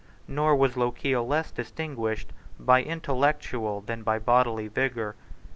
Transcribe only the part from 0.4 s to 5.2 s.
was Lochiel less distinguished by intellectual than by bodily vigour.